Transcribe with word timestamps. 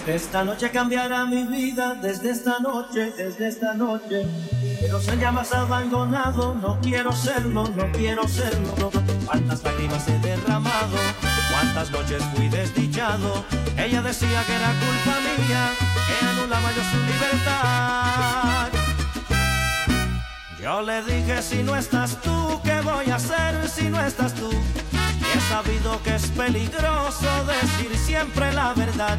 Desde 0.00 0.16
esta 0.16 0.44
noche 0.44 0.70
cambiará 0.70 1.24
mi 1.24 1.44
vida, 1.44 1.94
desde 1.94 2.32
esta 2.32 2.58
noche, 2.58 3.12
desde 3.16 3.48
esta 3.48 3.74
noche. 3.74 4.26
Quiero 4.80 5.00
ser 5.00 5.18
ya 5.20 5.30
más 5.30 5.52
abandonado, 5.54 6.54
no 6.54 6.78
quiero 6.80 7.12
serlo, 7.12 7.68
no 7.68 7.92
quiero 7.92 8.26
serlo. 8.26 8.90
Cuántas 9.24 9.62
lágrimas 9.62 10.06
he 10.08 10.18
derramado, 10.18 10.96
cuántas 11.50 11.90
noches 11.92 12.22
fui 12.34 12.48
desdichado. 12.48 13.44
Ella 13.78 14.02
decía 14.02 14.42
que 14.44 14.54
era 14.54 14.72
culpa 14.80 15.20
mía, 15.38 15.70
que 16.08 16.26
anulaba 16.26 16.70
yo 16.72 16.82
su 16.90 16.98
libertad. 17.12 18.68
Yo 20.60 20.82
le 20.82 21.02
dije 21.04 21.40
si 21.40 21.62
no 21.62 21.76
estás 21.76 22.20
tú, 22.20 22.60
¿qué 22.64 22.80
voy 22.80 23.10
a 23.10 23.14
hacer 23.16 23.68
si 23.68 23.88
no 23.88 24.00
estás 24.00 24.34
tú? 24.34 24.50
He 24.50 25.40
sabido 25.48 26.02
que 26.02 26.14
es 26.16 26.26
peligroso 26.28 27.28
decir 27.46 27.96
siempre 27.96 28.52
la 28.52 28.74
verdad. 28.74 29.18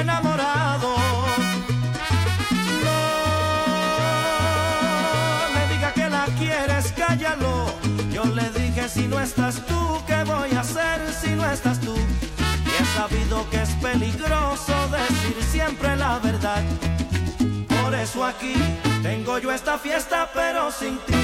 Enamorado. 0.00 0.96
No 5.44 5.54
le 5.54 5.74
diga 5.74 5.92
que 5.92 6.08
la 6.08 6.26
quieres, 6.38 6.92
cállalo. 6.96 7.74
Yo 8.12 8.24
le 8.24 8.50
dije 8.50 8.88
si 8.88 9.06
no 9.06 9.20
estás 9.20 9.64
tú, 9.66 10.02
¿qué 10.06 10.24
voy 10.24 10.52
a 10.54 10.60
hacer 10.60 11.00
si 11.20 11.30
no 11.30 11.50
estás 11.50 11.80
tú? 11.80 11.94
Y 11.96 12.82
he 12.82 12.84
sabido 12.96 13.48
que 13.50 13.62
es 13.62 13.70
peligroso 13.82 14.74
decir 14.88 15.36
siempre 15.50 15.96
la 15.96 16.18
verdad. 16.18 16.62
Por 17.68 17.94
eso 17.94 18.24
aquí 18.24 18.54
tengo 19.02 19.38
yo 19.38 19.52
esta 19.52 19.78
fiesta, 19.78 20.30
pero 20.34 20.70
sin 20.70 20.98
ti. 21.06 21.14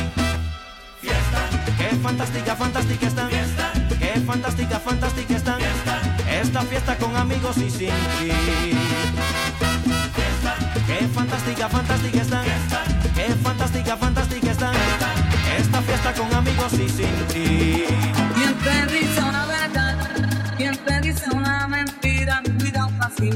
Fiesta. 1.00 1.40
Qué 1.78 1.96
fantástica, 1.96 2.54
fantástica 2.54 3.06
esta 3.06 3.26
fiesta. 3.26 3.72
Qué 3.98 4.20
fantástica, 4.20 4.78
fantástica 4.78 5.36
esta 5.36 5.56
fiesta 5.56 5.81
esta 6.42 6.62
fiesta 6.62 6.96
con 6.96 7.16
amigos 7.16 7.56
y 7.58 7.70
sin 7.70 7.88
ti. 7.88 8.30
Qué 10.86 11.06
fantástica, 11.14 11.68
fantástica 11.68 12.20
están. 12.20 12.44
Qué 13.14 13.34
fantástica, 13.42 13.96
fantástica 13.96 14.50
están. 14.50 14.74
Esta 15.56 15.80
fiesta 15.82 16.12
con 16.14 16.34
amigos 16.34 16.72
y 16.74 16.88
sin 16.88 17.14
ti. 17.32 17.84
¿Quién 18.34 18.54
te 18.58 18.92
dice 18.92 19.22
una 19.22 19.46
verdad? 19.46 19.96
¿Quién 20.56 20.76
te 20.84 21.00
dice 21.00 21.24
una 21.32 21.68
mentira? 21.68 22.42
Cuidado 22.58 22.90
casi 22.98 23.30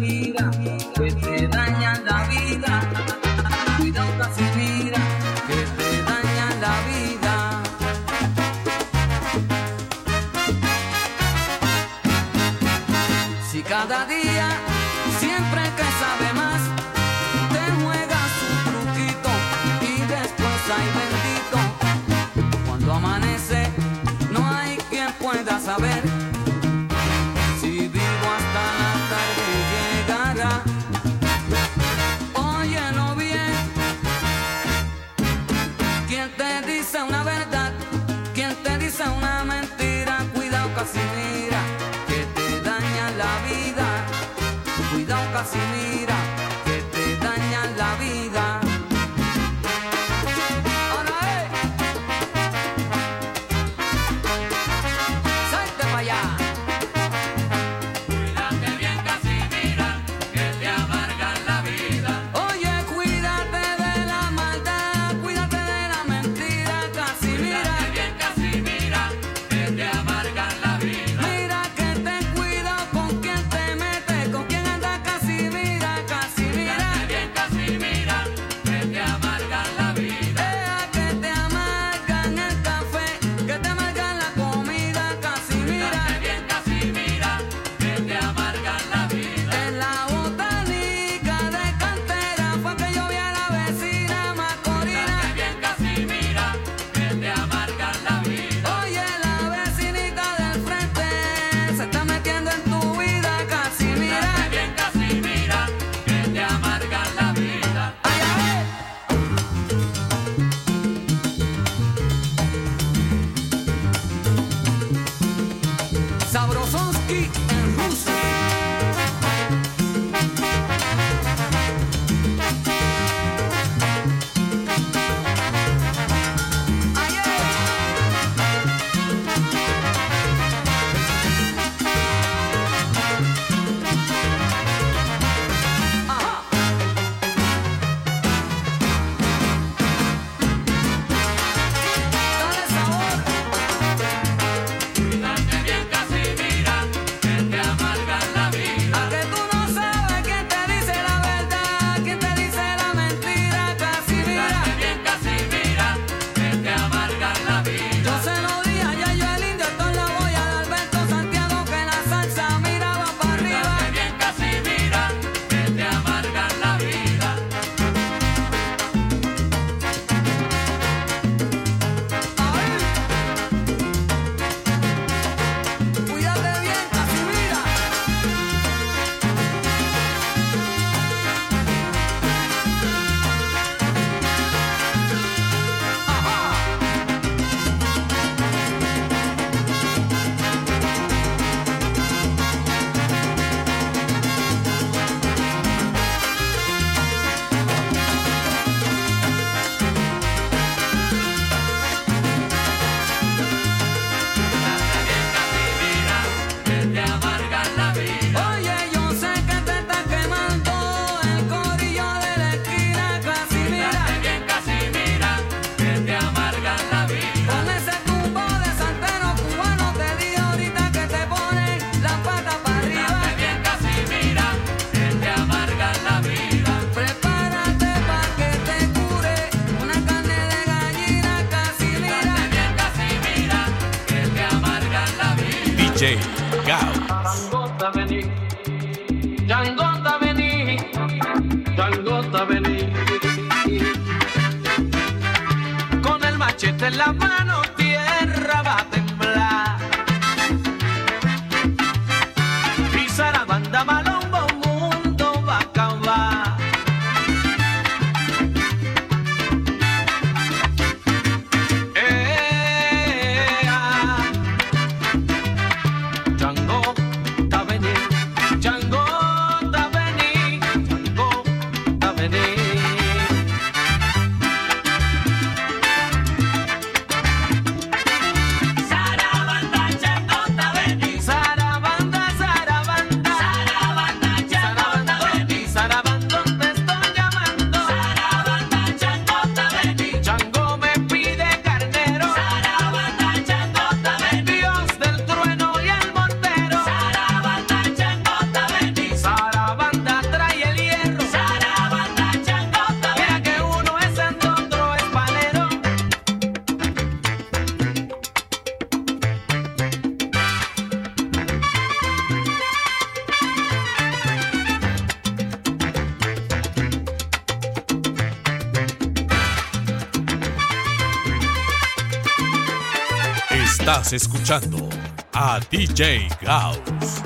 Escuchando 324.12 324.88
a 325.32 325.58
DJ 325.68 326.28
Gauss. 326.40 327.22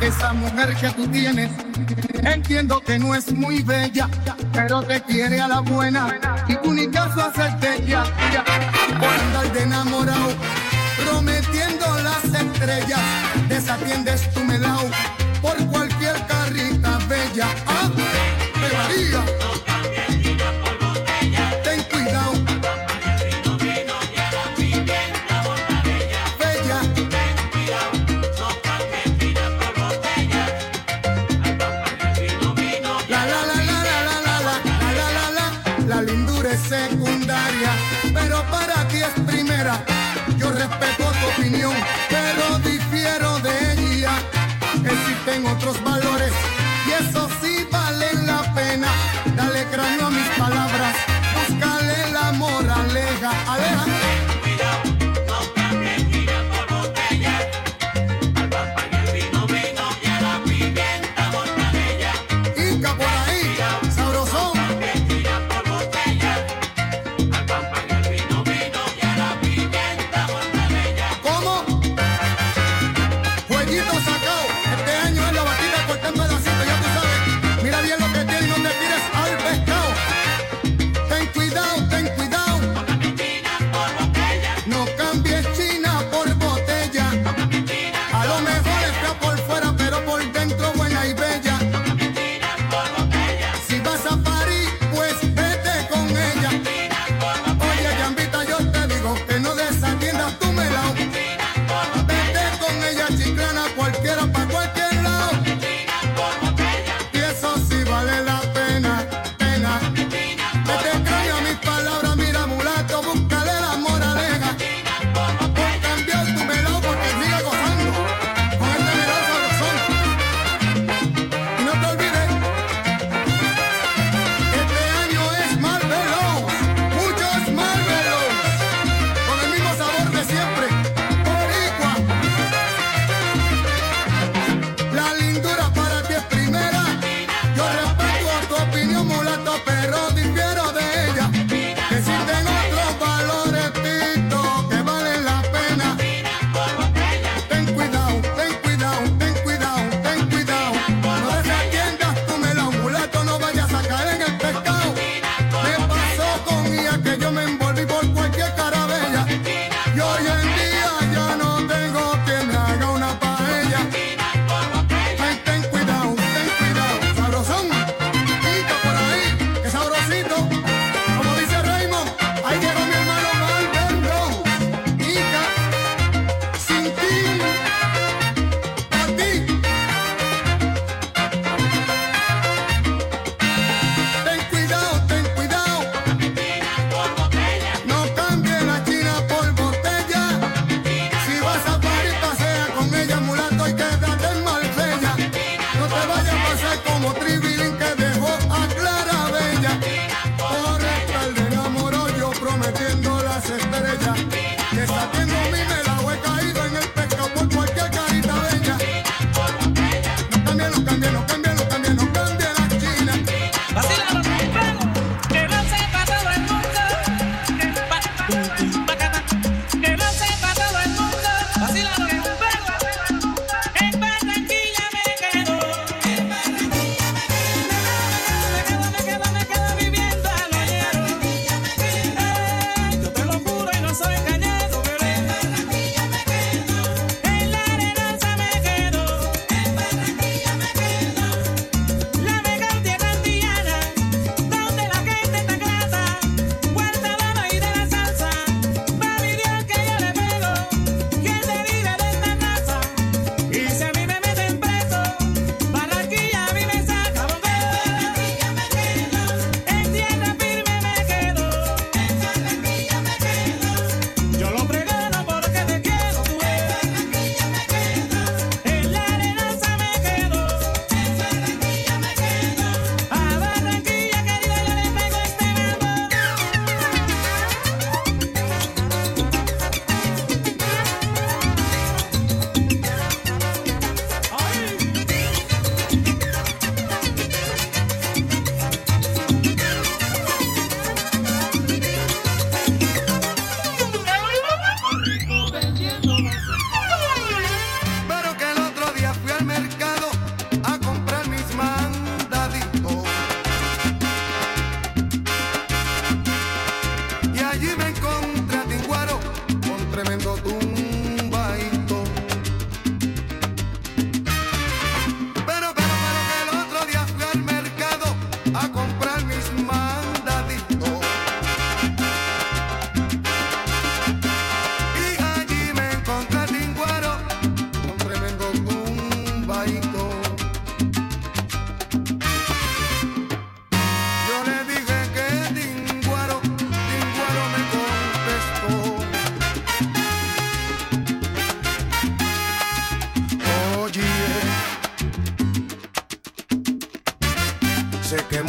Esa 0.00 0.32
mujer 0.32 0.76
que 0.76 0.90
tú 0.90 1.08
tienes, 1.08 1.50
entiendo 2.22 2.80
que 2.80 3.00
no 3.00 3.16
es 3.16 3.32
muy 3.32 3.62
bella, 3.62 4.08
pero 4.52 4.82
te 4.82 5.02
quiere 5.02 5.40
a 5.40 5.48
la 5.48 5.60
buena 5.60 6.20
y 6.46 6.54
tú 6.56 6.72
ni 6.72 6.88
caso 6.88 7.20
hacerte 7.20 7.84
ya. 7.84 8.04
Por 9.00 9.08
andar 9.08 9.52
de 9.52 9.62
enamorado, 9.62 10.28
prometiendo 11.04 11.86
las 12.00 12.24
estrellas, 12.24 13.00
desatiendes 13.48 14.32
tu 14.32 14.40
melao 14.44 14.88
por 15.42 15.56
cualquier 15.66 16.14
carrita 16.26 16.98
bella. 17.08 17.48
¡Ah! 17.66 17.90
¡Me 18.60 18.68
varía! 18.76 19.47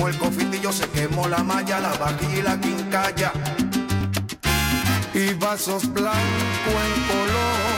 el 0.10 0.18
cofitillo 0.18 0.72
se 0.72 0.90
quemó 0.90 1.28
la 1.28 1.44
malla, 1.44 1.80
la 1.80 1.94
vaquilla 1.94 2.40
y 2.40 2.42
la 2.42 2.60
quincalla. 2.60 3.32
Y 5.14 5.34
vasos 5.36 5.94
blancos 5.94 6.18
en 6.66 7.04
color 7.08 7.69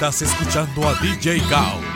Estás 0.00 0.22
escuchando 0.22 0.88
a 0.88 0.94
DJ 0.94 1.42
Caos. 1.50 1.89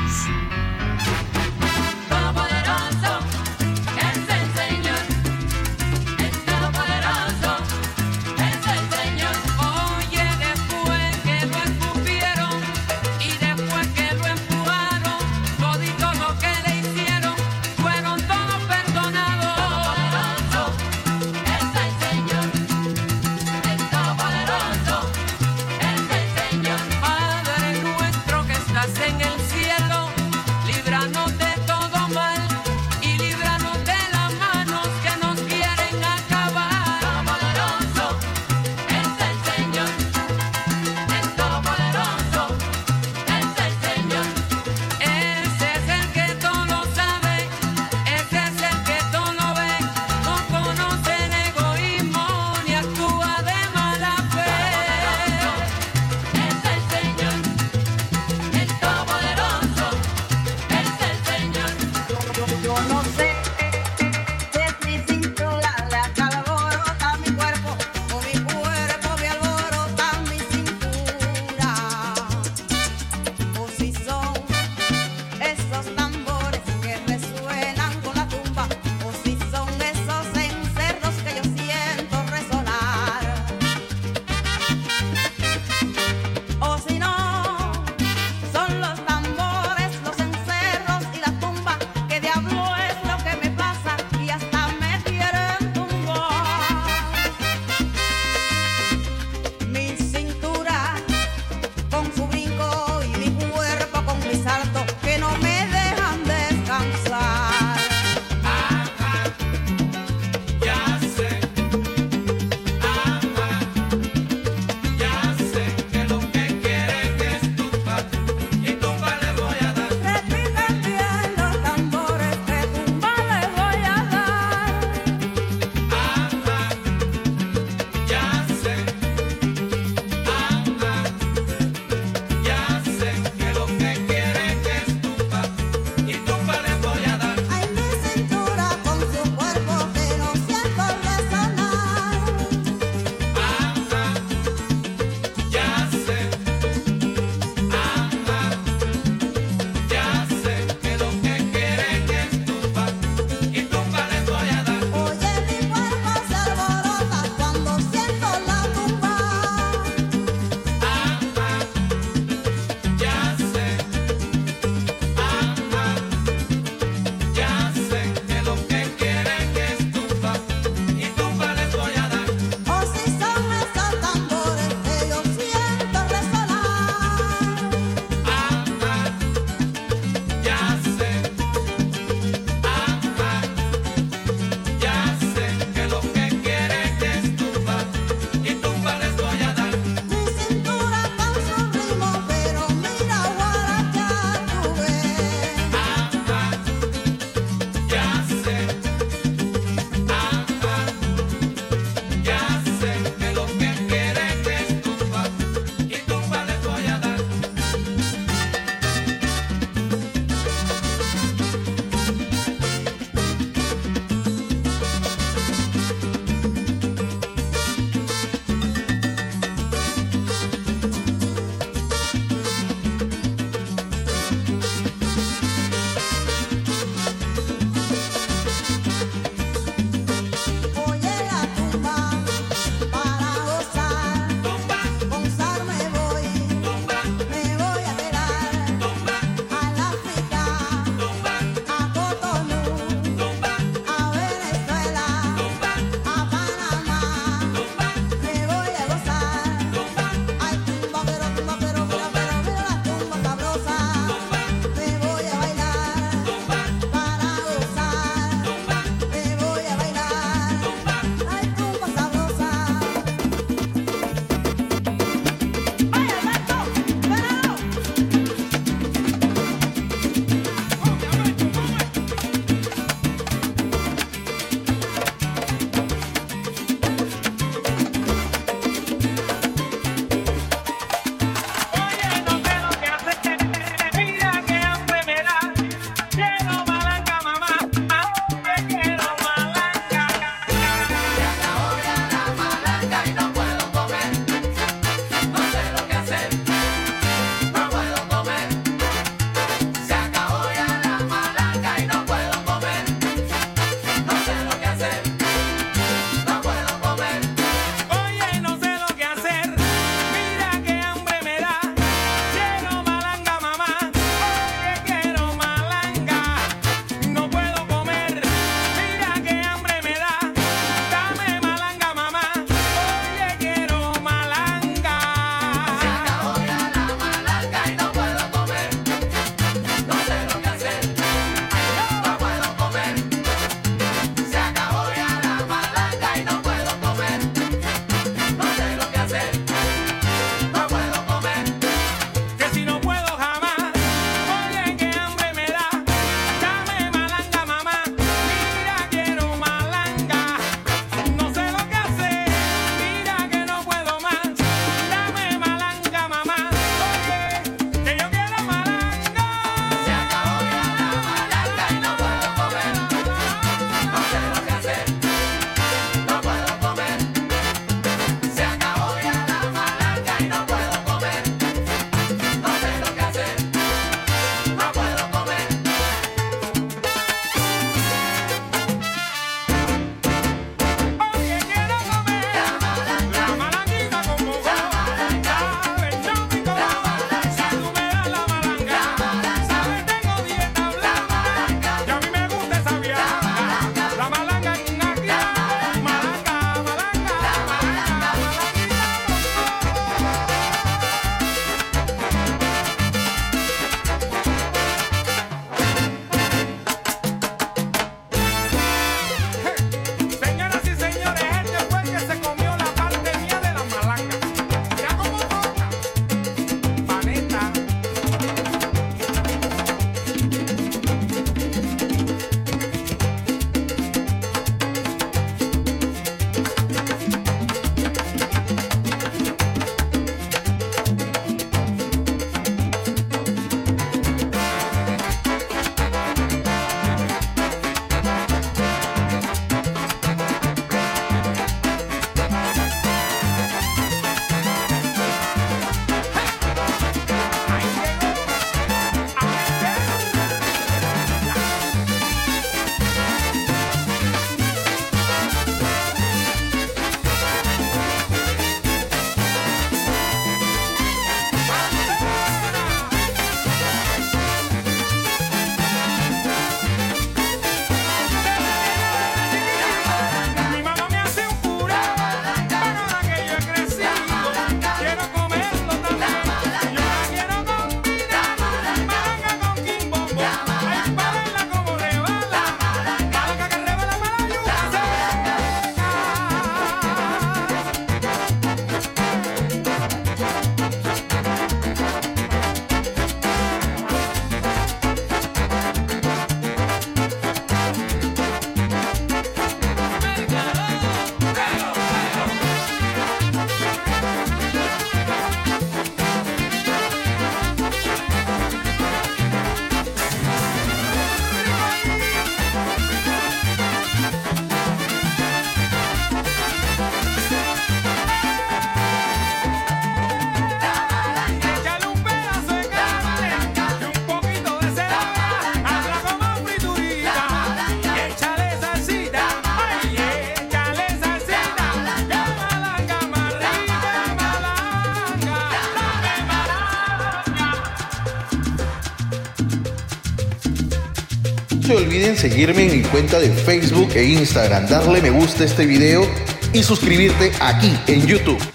olviden 541.94 542.16
seguirme 542.16 542.64
en 542.64 542.72
mi 542.72 542.82
cuenta 542.82 543.20
de 543.20 543.30
Facebook 543.30 543.92
e 543.94 544.02
Instagram, 544.04 544.66
darle 544.66 545.00
me 545.00 545.10
gusta 545.10 545.44
a 545.44 545.46
este 545.46 545.64
video 545.64 546.04
y 546.52 546.64
suscribirte 546.64 547.30
aquí 547.40 547.72
en 547.86 548.04
YouTube. 548.04 548.53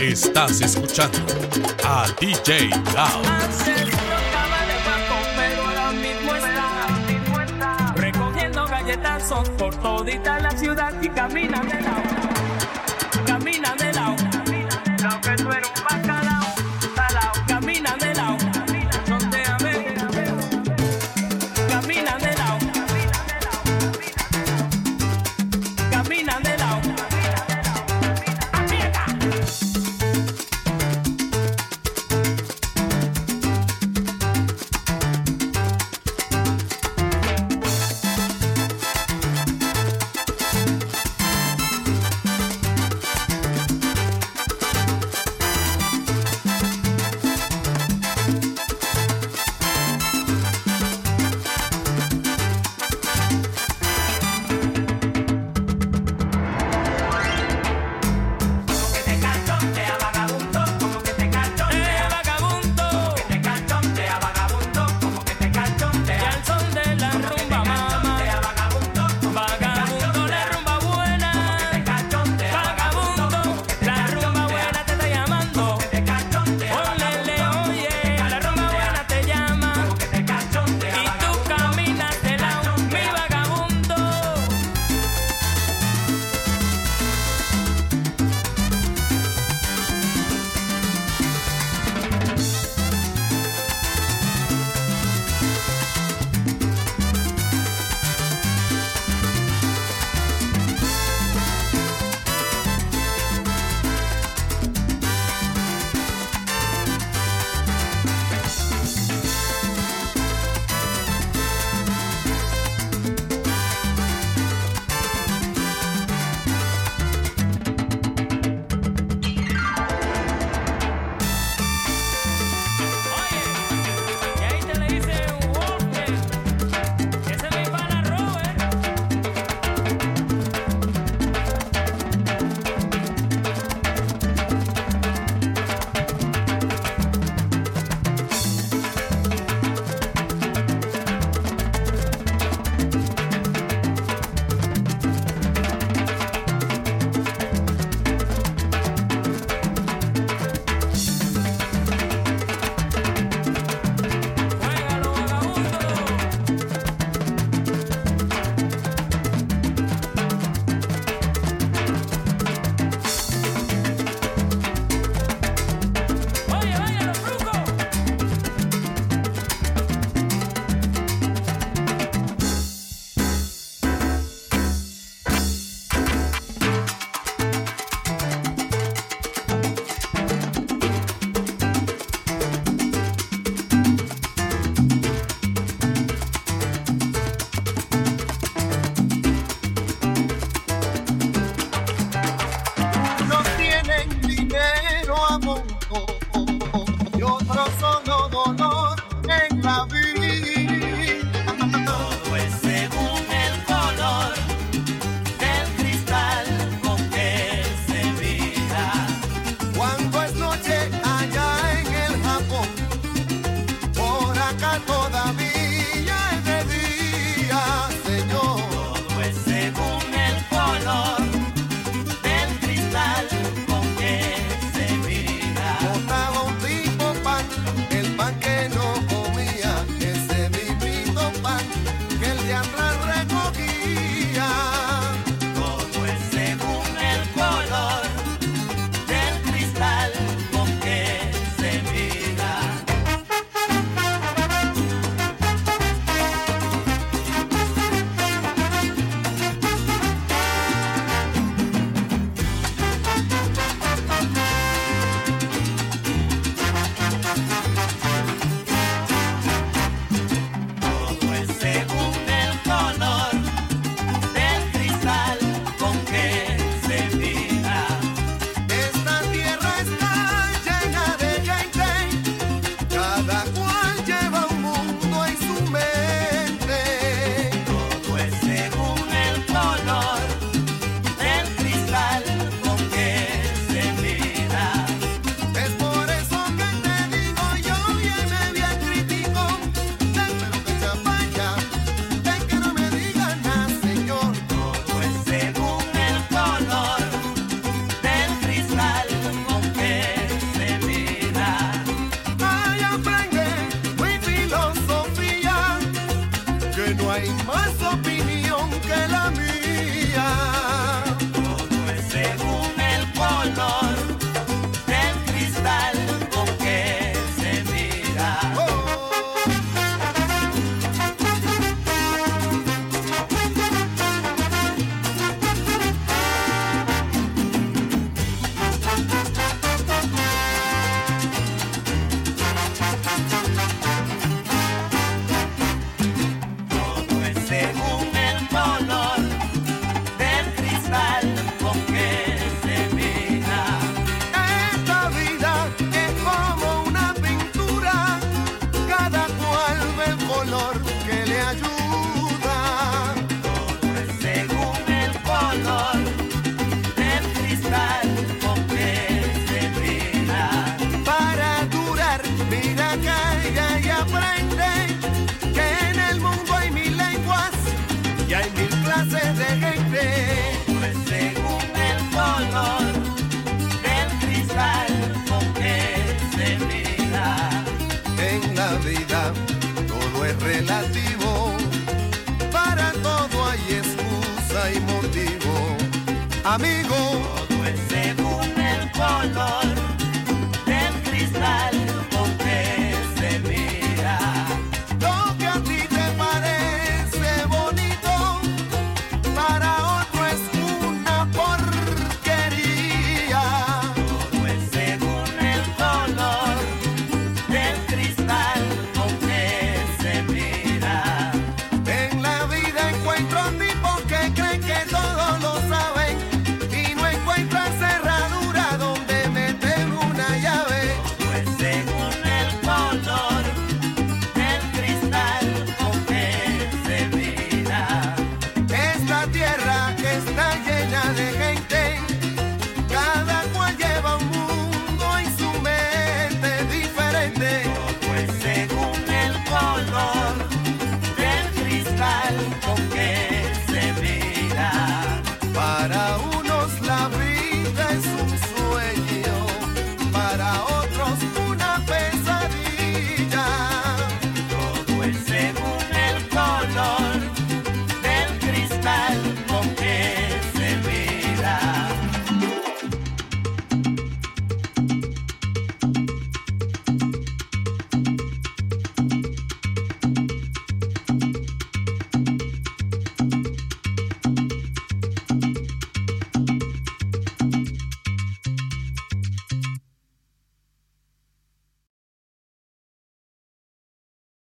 Estás 0.00 0.62
escuchando 0.62 1.18
a 1.84 2.06
DJ 2.18 2.70
Cloud. 2.70 3.26
Recogiendo 7.96 8.34
que 8.34 8.48
no 8.48 8.64
acaba 8.64 8.80
galletas, 8.80 9.28
son 9.28 9.44
forzoditas 9.58 10.42
la 10.42 10.50
ciudad 10.52 10.94
y 11.02 11.08
caminan 11.10 11.68
de 11.68 11.82
lado. 11.82 12.09